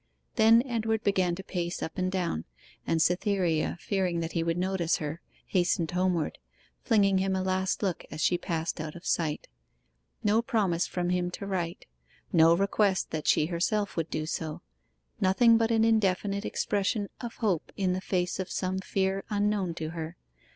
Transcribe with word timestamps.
Then 0.33 0.63
Edward 0.65 1.03
began 1.03 1.35
to 1.35 1.43
pace 1.43 1.83
up 1.83 1.95
and 1.95 2.11
down, 2.11 2.45
and 2.87 2.99
Cytherea, 2.99 3.77
fearing 3.79 4.19
that 4.21 4.31
he 4.31 4.41
would 4.41 4.57
notice 4.57 4.97
her, 4.97 5.21
hastened 5.45 5.91
homeward, 5.91 6.39
flinging 6.81 7.19
him 7.19 7.35
a 7.35 7.43
last 7.43 7.83
look 7.83 8.03
as 8.09 8.19
she 8.19 8.35
passed 8.39 8.81
out 8.81 8.95
of 8.95 9.05
sight. 9.05 9.47
No 10.23 10.41
promise 10.41 10.87
from 10.87 11.11
him 11.11 11.29
to 11.33 11.45
write: 11.45 11.85
no 12.33 12.55
request 12.55 13.11
that 13.11 13.27
she 13.27 13.45
herself 13.45 13.95
would 13.95 14.09
do 14.09 14.25
so 14.25 14.63
nothing 15.19 15.55
but 15.55 15.69
an 15.69 15.83
indefinite 15.85 16.45
expression 16.45 17.07
of 17.19 17.35
hope 17.35 17.71
in 17.77 17.93
the 17.93 18.01
face 18.01 18.39
of 18.39 18.49
some 18.49 18.79
fear 18.79 19.23
unknown 19.29 19.75
to 19.75 19.89
her. 19.91 20.17